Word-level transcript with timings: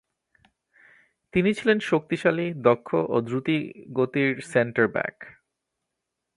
তিনি 1.33 1.49
ছিলেন 1.53 1.79
শক্তিশালী, 1.79 2.53
দক্ষ 2.61 2.87
ও 3.09 3.15
দ্রুতিগতির 3.21 4.31
সেন্টার-ব্যাক। 4.41 5.15